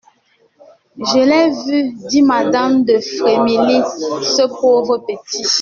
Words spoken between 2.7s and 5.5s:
de Frémilly, ce pauvre petit.